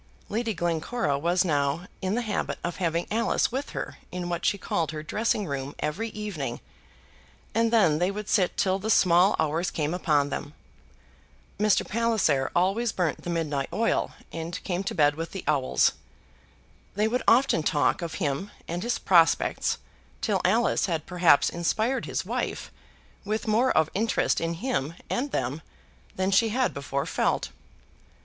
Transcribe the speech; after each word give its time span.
Lady 0.29 0.55
Glencora 0.55 1.19
was 1.19 1.45
now 1.45 1.85
in 2.01 2.15
the 2.15 2.23
habit 2.23 2.57
of 2.63 2.77
having 2.77 3.05
Alice 3.11 3.51
with 3.51 3.69
her 3.69 3.99
in 4.11 4.29
what 4.29 4.43
she 4.43 4.57
called 4.57 4.89
her 4.89 5.03
dressing 5.03 5.45
room 5.45 5.75
every 5.77 6.09
evening, 6.09 6.59
and 7.53 7.69
then 7.69 7.99
they 7.99 8.09
would 8.09 8.27
sit 8.27 8.57
till 8.57 8.79
the 8.79 8.89
small 8.89 9.35
hours 9.37 9.69
came 9.69 9.93
upon 9.93 10.29
them. 10.29 10.55
Mr. 11.59 11.87
Palliser 11.87 12.49
always 12.55 12.91
burnt 12.91 13.21
the 13.21 13.29
midnight 13.29 13.69
oil 13.71 14.13
and 14.33 14.63
came 14.63 14.83
to 14.85 14.95
bed 14.95 15.13
with 15.13 15.33
the 15.33 15.43
owls. 15.47 15.91
They 16.95 17.07
would 17.07 17.21
often 17.27 17.61
talk 17.61 18.01
of 18.01 18.15
him 18.15 18.49
and 18.67 18.81
his 18.81 18.97
prospects 18.97 19.77
till 20.19 20.41
Alice 20.43 20.87
had 20.87 21.05
perhaps 21.05 21.47
inspired 21.47 22.07
his 22.07 22.25
wife 22.25 22.71
with 23.23 23.47
more 23.47 23.71
of 23.77 23.87
interest 23.93 24.41
in 24.41 24.55
him 24.55 24.95
and 25.11 25.29
them 25.29 25.61
than 26.15 26.31
she 26.31 26.49
had 26.49 26.73
before 26.73 27.05
felt. 27.05 27.49